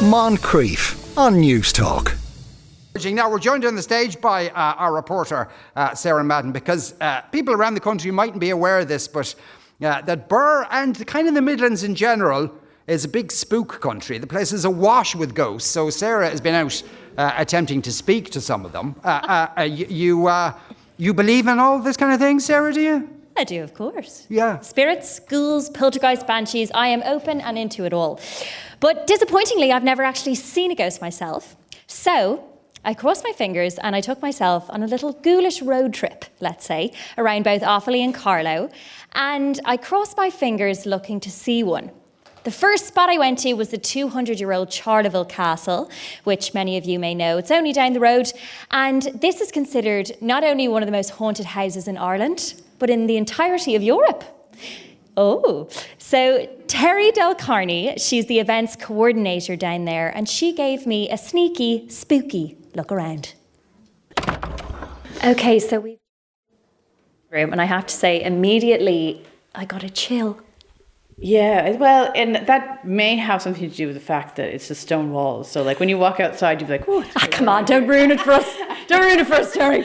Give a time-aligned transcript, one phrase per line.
[0.00, 2.16] Moncrieff on Newstalk.
[3.04, 7.20] Now, we're joined on the stage by uh, our reporter, uh, Sarah Madden, because uh,
[7.32, 9.34] people around the country mightn't be aware of this, but
[9.82, 12.50] uh, that Birr and kind of the Midlands in general
[12.86, 14.16] is a big spook country.
[14.16, 15.68] The place is awash with ghosts.
[15.68, 16.82] So, Sarah has been out
[17.18, 18.96] uh, attempting to speak to some of them.
[19.04, 20.30] Uh, you,
[20.96, 23.19] you believe in all this kind of thing, Sarah, do you?
[23.40, 24.26] I do, of course.
[24.28, 24.60] Yeah.
[24.60, 28.20] Spirits, ghouls, poltergeists, banshees, I am open and into it all.
[28.80, 31.56] But disappointingly, I've never actually seen a ghost myself.
[31.86, 32.44] So
[32.84, 36.66] I crossed my fingers and I took myself on a little ghoulish road trip, let's
[36.66, 38.68] say, around both Offaly and Carlow.
[39.12, 41.92] And I crossed my fingers looking to see one.
[42.44, 45.90] The first spot I went to was the 200 year old Charleville Castle,
[46.24, 47.38] which many of you may know.
[47.38, 48.30] It's only down the road.
[48.70, 52.90] And this is considered not only one of the most haunted houses in Ireland, but
[52.90, 54.24] in the entirety of Europe.
[55.16, 61.08] Oh, so Terry Del Carney, she's the events coordinator down there, and she gave me
[61.10, 63.34] a sneaky, spooky look around.
[65.22, 65.98] Okay, so we
[67.30, 70.40] room, and I have to say, immediately I got a chill.
[71.18, 74.74] Yeah, well, and that may have something to do with the fact that it's a
[74.74, 75.50] stone walls.
[75.50, 78.10] So, like when you walk outside, you'd be like, "Oh, ah, come on, don't ruin
[78.10, 78.56] it for us!
[78.86, 79.84] Don't ruin it for us, Terry."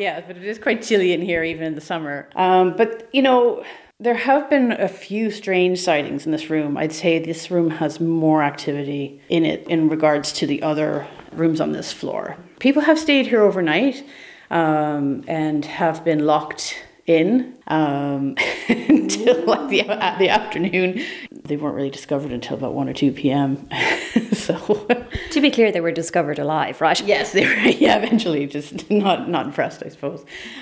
[0.00, 2.28] Yeah, but it is quite chilly in here, even in the summer.
[2.34, 3.62] Um, but you know,
[4.00, 6.78] there have been a few strange sightings in this room.
[6.78, 11.60] I'd say this room has more activity in it in regards to the other rooms
[11.60, 12.36] on this floor.
[12.60, 14.02] People have stayed here overnight
[14.50, 18.36] um, and have been locked in um,
[18.68, 19.82] until like the,
[20.18, 21.04] the afternoon.
[21.50, 23.68] They weren't really discovered until about 1 or 2 p.m.
[24.32, 24.86] so
[25.30, 27.04] to be clear, they were discovered alive, right?
[27.04, 27.54] Yes, they were.
[27.80, 30.20] Yeah, eventually, just not not impressed, I suppose.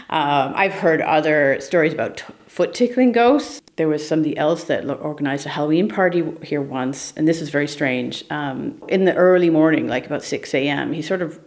[0.08, 3.61] Um, I've heard other stories about t- foot tickling ghosts.
[3.77, 7.69] There was somebody else that organized a Halloween party here once, and this is very
[7.69, 8.25] strange.
[8.30, 11.39] Um, in the early morning, like about 6 a.m., he sort of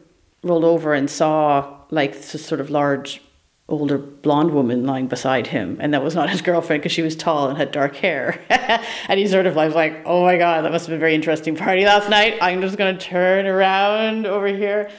[0.43, 3.23] rolled over and saw like this sort of large
[3.71, 7.15] older blonde woman lying beside him, and that was not his girlfriend because she was
[7.15, 8.39] tall and had dark hair.
[8.49, 11.15] and he sort of was like, "Oh my god, that must have been a very
[11.15, 12.37] interesting party last night.
[12.41, 14.89] I'm just going to turn around over here."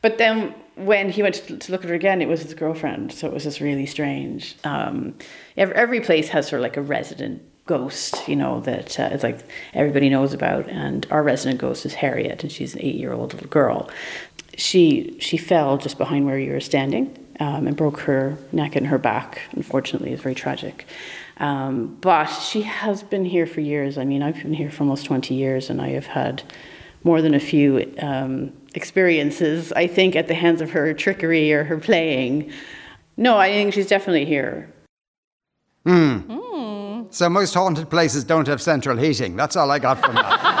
[0.00, 3.12] But then when he went to, look at her again, it was his girlfriend.
[3.12, 4.56] So it was just really strange.
[4.64, 5.14] Um,
[5.56, 9.22] every, every, place has sort of like a resident ghost, you know, that uh, it's
[9.22, 9.40] like
[9.74, 10.68] everybody knows about.
[10.68, 13.90] And our resident ghost is Harriet, and she's an eight-year-old little girl.
[14.56, 18.86] She she fell just behind where you were standing um, and broke her neck and
[18.86, 19.42] her back.
[19.52, 20.86] Unfortunately, it's very tragic.
[21.38, 23.98] Um, but she has been here for years.
[23.98, 26.42] I mean, I've been here for almost 20 years, and I have had
[27.04, 31.64] more than a few um, experiences, I think, at the hands of her trickery or
[31.64, 32.52] her playing.
[33.16, 34.72] No, I think she's definitely here.
[35.84, 36.18] Hmm.
[36.28, 37.12] Mm.
[37.12, 39.36] So most haunted places don't have central heating.
[39.36, 40.40] That's all I got from that.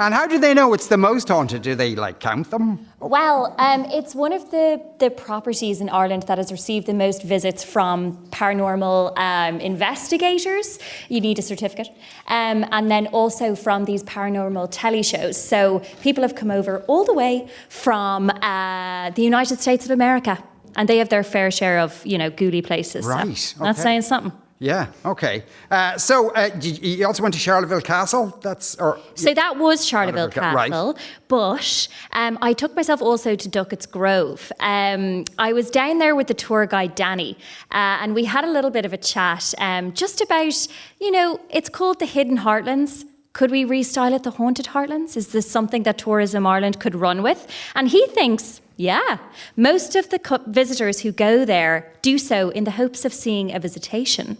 [0.00, 1.60] And how do they know it's the most haunted?
[1.60, 2.86] Do they like count them?
[3.00, 7.22] Well, um, it's one of the, the properties in Ireland that has received the most
[7.22, 10.78] visits from paranormal um, investigators.
[11.10, 11.88] You need a certificate.
[12.28, 15.36] Um, and then also from these paranormal telly shows.
[15.36, 20.42] So people have come over all the way from uh, the United States of America.
[20.76, 23.04] And they have their fair share of, you know, ghouly places.
[23.04, 23.36] Right.
[23.36, 23.64] So okay.
[23.66, 24.32] That's saying something.
[24.62, 24.88] Yeah.
[25.06, 25.42] Okay.
[25.70, 28.38] Uh, so uh, you also went to Charleville Castle.
[28.42, 30.92] That's or so that was Charleville, Castle.
[30.92, 31.02] Right.
[31.28, 34.52] But um, I took myself also to Duckett's Grove.
[34.60, 37.38] Um, I was down there with the tour guide Danny,
[37.72, 40.68] uh, and we had a little bit of a chat um, just about
[41.00, 43.04] you know it's called the Hidden Heartlands.
[43.32, 45.16] Could we restyle it the Haunted Heartlands?
[45.16, 47.46] Is this something that Tourism Ireland could run with?
[47.74, 49.18] And he thinks yeah,
[49.56, 53.58] most of the visitors who go there do so in the hopes of seeing a
[53.58, 54.36] visitation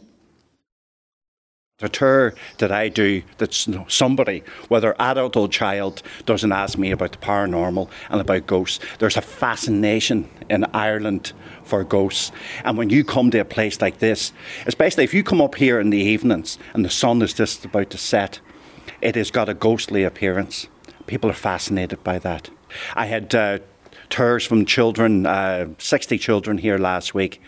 [1.80, 3.52] the tour that I do that
[3.88, 8.78] somebody, whether adult or child, doesn't ask me about the paranormal and about ghosts.
[8.98, 11.32] There's a fascination in Ireland
[11.64, 12.32] for ghosts.
[12.64, 14.32] And when you come to a place like this,
[14.66, 17.90] especially if you come up here in the evenings and the sun is just about
[17.90, 18.40] to set,
[19.00, 20.68] it has got a ghostly appearance.
[21.06, 22.50] People are fascinated by that.
[22.94, 23.58] I had uh,
[24.10, 27.40] tours from children, uh, 60 children here last week,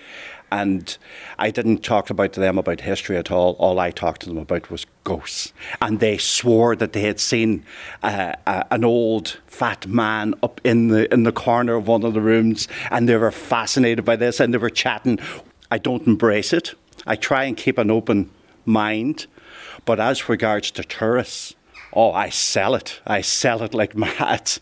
[0.52, 0.98] and
[1.38, 3.56] I didn't talk about to them about history at all.
[3.58, 7.64] All I talked to them about was ghosts, and they swore that they had seen
[8.02, 12.12] uh, uh, an old fat man up in the in the corner of one of
[12.12, 15.18] the rooms, and they were fascinated by this, and they were chatting.
[15.70, 16.74] I don't embrace it.
[17.06, 18.30] I try and keep an open
[18.66, 19.26] mind,
[19.86, 21.54] but as regards to tourists,
[21.92, 23.00] oh, I sell it.
[23.06, 24.52] I sell it like mad.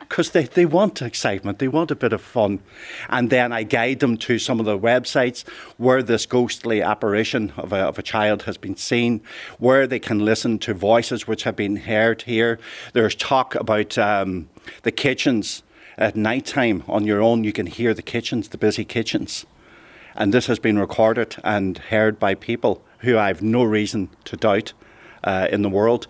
[0.00, 2.60] because they, they want excitement, they want a bit of fun.
[3.08, 7.72] And then I guide them to some of the websites where this ghostly apparition of
[7.72, 9.22] a, of a child has been seen,
[9.58, 12.58] where they can listen to voices which have been heard here.
[12.92, 14.48] There's talk about um,
[14.82, 15.62] the kitchens
[15.96, 19.46] at night time on your own, you can hear the kitchens, the busy kitchens.
[20.16, 24.36] And this has been recorded and heard by people who I have no reason to
[24.36, 24.72] doubt
[25.24, 26.06] uh, in the world.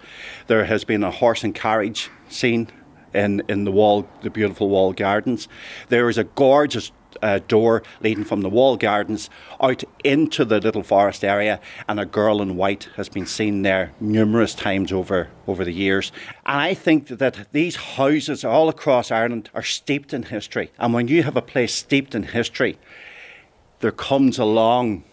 [0.47, 2.69] There has been a horse and carriage scene
[3.15, 5.49] in, in the wall, the beautiful wall gardens.
[5.89, 9.31] There is a gorgeous uh, door leading from the wall gardens
[9.61, 13.93] out into the little forest area, and a girl in white has been seen there
[14.01, 16.13] numerous times over, over the years.
[16.45, 20.71] And I think that these houses all across Ireland are steeped in history.
[20.79, 22.79] And when you have a place steeped in history,
[23.81, 25.05] there comes along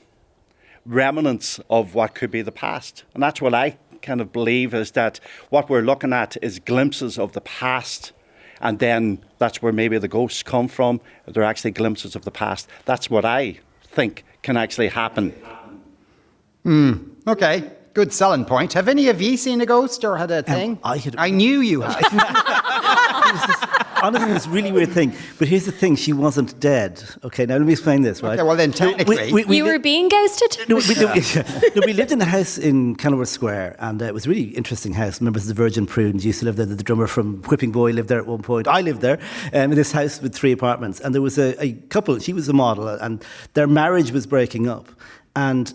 [0.86, 3.04] remnants of what could be the past.
[3.14, 5.20] And that's what I kind of believe is that
[5.50, 8.12] what we're looking at is glimpses of the past.
[8.60, 11.02] And then that's where maybe the ghosts come from.
[11.26, 12.68] They're actually glimpses of the past.
[12.86, 15.34] That's what I think can actually happen.
[16.64, 16.94] Hmm.
[17.28, 17.72] Okay.
[17.94, 18.74] Good selling point.
[18.74, 20.72] Have any of you seen a ghost or had a thing?
[20.72, 21.16] Um, I had.
[21.18, 22.02] I knew you had.
[24.02, 25.14] honestly, it's a really weird thing.
[25.40, 27.04] But here's the thing: she wasn't dead.
[27.24, 28.22] Okay, now let me explain this.
[28.22, 28.34] Right?
[28.40, 30.58] Okay, well then technically, We- we- you we- were being ghosted?
[30.70, 31.14] No, we, no,
[31.76, 34.50] no, we lived in a house in Kenilworth Square, and uh, it was a really
[34.56, 35.22] interesting house.
[35.22, 36.66] Members of the Virgin Prunes used to live there.
[36.66, 38.68] The drummer from Whipping Boy lived there at one point.
[38.68, 39.20] I lived there
[39.54, 42.18] um, in this house with three apartments, and there was a, a couple.
[42.20, 43.24] She was a model, and
[43.54, 44.90] their marriage was breaking up.
[45.36, 45.74] And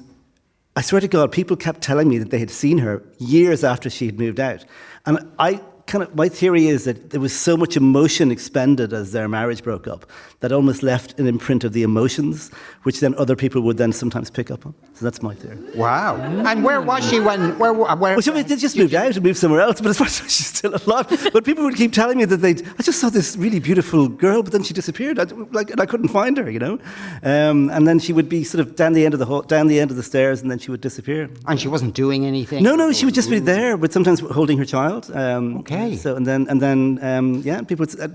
[0.76, 3.88] I swear to God, people kept telling me that they had seen her years after
[3.88, 4.64] she had moved out,
[5.06, 9.12] and I kind of my theory is that there was so much emotion expended as
[9.12, 10.04] their marriage broke up
[10.40, 12.50] that almost left an imprint of the emotions,
[12.82, 14.74] which then other people would then sometimes pick up on.
[14.94, 15.56] So that's my theory.
[15.74, 16.16] wow.
[16.16, 17.58] And where was she when?
[17.58, 17.72] Where?
[17.72, 17.96] Where?
[17.96, 20.46] Well, she they just moved out and moved somewhere else, but as far as she's
[20.46, 21.06] still alive.
[21.32, 24.42] But people would keep telling me that they, I just saw this really beautiful girl,
[24.42, 25.18] but then she disappeared.
[25.18, 26.78] I, like, and I couldn't find her, you know.
[27.22, 29.66] Um, and then she would be sort of down the end of the hall, down
[29.68, 31.30] the end of the stairs, and then she would disappear.
[31.46, 32.62] and she wasn't doing anything.
[32.62, 35.10] No, no, she would just be there, but sometimes holding her child.
[35.14, 35.75] Um, Okay.
[35.96, 37.86] So and then and then um, yeah, people.
[37.86, 38.08] Would, uh,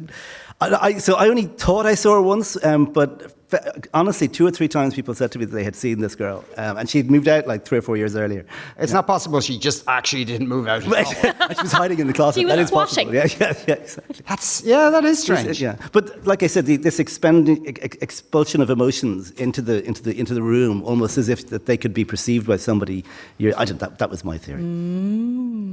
[0.62, 4.46] I, I, so I only thought I saw her once, um, but f- honestly, two
[4.46, 6.88] or three times people said to me that they had seen this girl, um, and
[6.88, 8.46] she'd moved out like three or four years earlier.
[8.78, 10.86] It's not possible she just actually didn't move out.
[10.86, 11.50] at all.
[11.56, 12.42] she was hiding in the closet.
[12.42, 13.08] She was that is squatting.
[13.08, 13.16] possible.
[13.16, 14.26] Yeah, yeah, yeah, exactly.
[14.28, 15.60] That's yeah, that is strange.
[15.60, 20.04] Yeah, but like I said, the, this expending, ex- expulsion of emotions into the into
[20.04, 23.04] the into the room, almost as if that they could be perceived by somebody.
[23.40, 24.62] You're, I did, that that was my theory.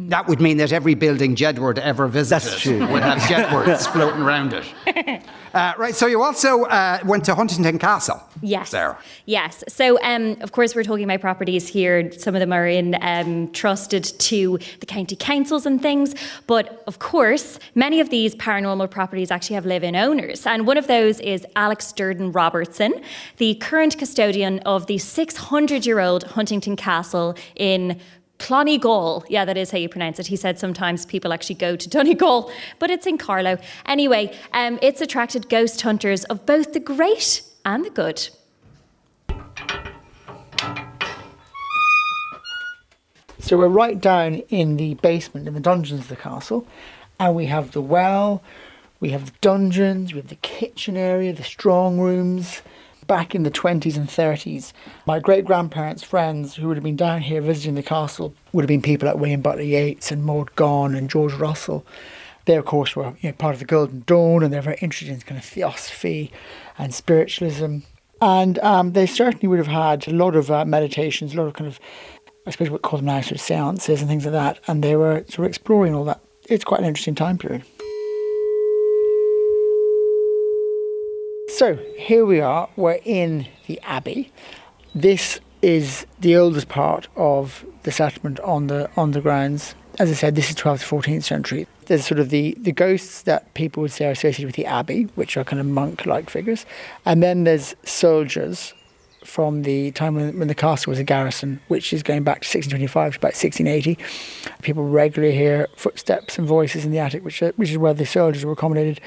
[0.09, 2.79] That would mean that every building Jedward ever visited That's true.
[2.87, 5.23] would have Jedwards floating around it.
[5.55, 5.95] Uh, right.
[5.95, 8.23] So you also uh, went to Huntington Castle.
[8.43, 8.69] Yes.
[8.69, 8.99] Sarah.
[9.25, 9.65] Yes.
[9.67, 12.13] So, um, of course, we're talking about properties here.
[12.13, 16.15] Some of them are in um, trusted to the county councils and things.
[16.47, 20.87] But of course, many of these paranormal properties actually have live-in owners, and one of
[20.87, 22.93] those is Alex Durdin Robertson,
[23.39, 27.99] the current custodian of the 600-year-old Huntington Castle in
[28.39, 29.25] Clonegal.
[29.29, 30.29] Yeah, that is how you pronounce it.
[30.29, 33.59] He said sometimes people actually go to Donegal, but it's in Carlow.
[33.87, 38.29] Anyway, um, it's attracted ghost hunters of both the great and the good.
[43.41, 46.67] So we're right down in the basement, in the dungeons of the castle,
[47.19, 48.43] and we have the well,
[49.01, 52.63] we have the dungeons, we have the kitchen area, the strong rooms.
[53.09, 54.73] Back in the 20s and 30s,
[55.05, 58.69] my great grandparents' friends who would have been down here visiting the castle would have
[58.69, 61.85] been people like William Butler Yeats and Maud Gonne and George Russell.
[62.45, 65.13] They, of course, were you know, part of the Golden Dawn and they're very interested
[65.13, 66.31] in kind of theosophy
[66.79, 67.79] and spiritualism.
[68.21, 71.55] And um, they certainly would have had a lot of uh, meditations, a lot of
[71.55, 71.81] kind of
[72.49, 74.83] I suppose what we call them now sort of seances and things like that, and
[74.83, 76.21] they were sort of exploring all that.
[76.49, 77.63] It's quite an interesting time period.
[81.59, 84.31] So here we are, we're in the Abbey.
[84.95, 89.75] This is the oldest part of the settlement on the on the grounds.
[89.99, 91.67] As I said, this is 12th to 14th century.
[91.87, 95.09] There's sort of the, the ghosts that people would say are associated with the Abbey,
[95.17, 96.65] which are kind of monk like figures.
[97.05, 98.73] And then there's soldiers
[99.29, 102.47] from the time when, when the castle was a garrison, which is going back to
[102.47, 103.99] 1625 to about 1680.
[104.63, 108.07] People regularly hear footsteps and voices in the attic, which, are, which is where the
[108.07, 109.01] soldiers were accommodated.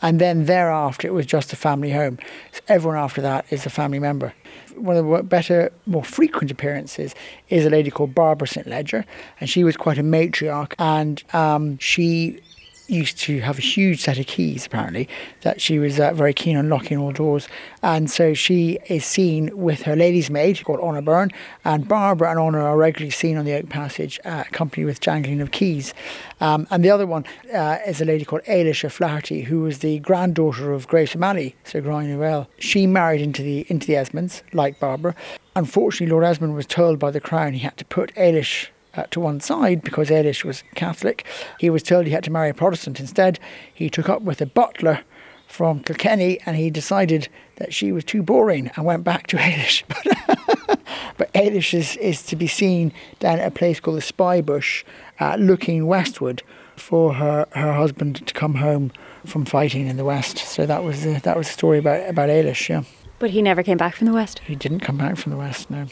[0.00, 2.18] And then thereafter, it was just a family home.
[2.52, 4.32] So everyone after that is a family member.
[4.76, 7.14] One of the better, more frequent appearances
[7.50, 8.66] is a lady called Barbara St.
[8.66, 9.04] Leger,
[9.40, 12.40] and she was quite a matriarch, and um, she
[12.88, 15.08] used to have a huge set of keys, apparently,
[15.42, 17.48] that she was uh, very keen on locking all doors.
[17.82, 21.30] And so she is seen with her lady's maid, called Honor Byrne,
[21.64, 25.40] and Barbara and Honor are regularly seen on the Oak Passage, uh, accompanied with jangling
[25.40, 25.94] of keys.
[26.40, 29.98] Um, and the other one uh, is a lady called Ailish O'Flaherty, who was the
[30.00, 32.46] granddaughter of Grace O'Malley, Sir Gráinne Mhaol.
[32.58, 35.14] She married into the into the Esmondes, like Barbara.
[35.54, 39.20] Unfortunately, Lord Esmonde was told by the Crown he had to put Ailish uh, to
[39.20, 41.24] one side because Ailish was Catholic.
[41.60, 43.38] He was told he had to marry a Protestant instead.
[43.72, 45.00] He took up with a butler
[45.46, 49.82] from Kilkenny and he decided that she was too boring and went back to Ailish.
[51.18, 54.84] but Ailish is, is to be seen down at a place called the Spy Bush,
[55.20, 56.42] uh, looking westward
[56.76, 58.92] for her, her husband to come home
[59.24, 60.38] from fighting in the west.
[60.38, 62.68] So that was the, that was the story about about Ailish.
[62.68, 62.82] Yeah,
[63.18, 64.40] But he never came back from the West.
[64.40, 65.70] he didn't come back from the west.
[65.70, 65.86] No.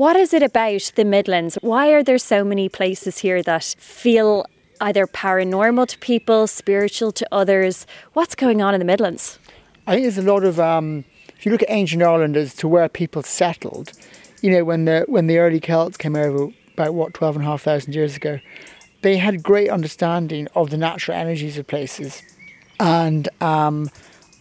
[0.00, 1.56] What is it about the Midlands?
[1.60, 4.46] Why are there so many places here that feel
[4.80, 7.86] either paranormal to people, spiritual to others?
[8.14, 9.38] What's going on in the Midlands?
[9.86, 11.04] I think there's a lot of um,
[11.36, 13.92] if you look at ancient Ireland as to where people settled,
[14.40, 17.48] you know, when the when the early Celts came over about what twelve and a
[17.48, 18.40] half thousand years ago,
[19.02, 22.22] they had great understanding of the natural energies of places,
[22.78, 23.90] and um,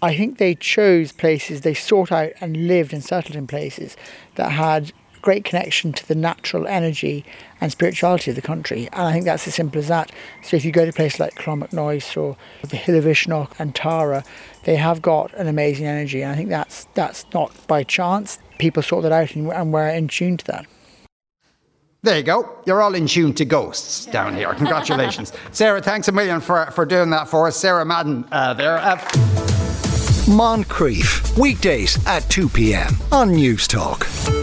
[0.01, 3.97] I think they chose places they sought out and lived and settled in places
[4.35, 7.25] that had great connection to the natural energy
[7.61, 8.87] and spirituality of the country.
[8.93, 10.11] And I think that's as simple as that.
[10.43, 14.23] So if you go to places like Clonmacnoise or the Hill of Uisneach and Tara,
[14.63, 16.21] they have got an amazing energy.
[16.21, 18.39] And I think that's that's not by chance.
[18.57, 20.65] People sort that out and, and we're in tune to that.
[22.01, 22.49] There you go.
[22.65, 24.53] You're all in tune to ghosts down here.
[24.53, 25.33] Congratulations.
[25.51, 27.57] Sarah, thanks a million for, for doing that for us.
[27.57, 28.77] Sarah Madden uh, there.
[28.77, 28.97] Uh,
[30.29, 32.95] Moncrieff, weekdays at 2 p.m.
[33.11, 34.38] on Newstalk.